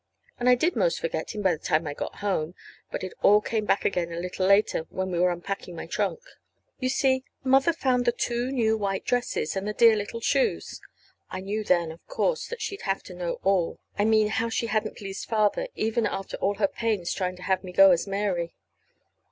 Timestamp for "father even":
15.29-16.07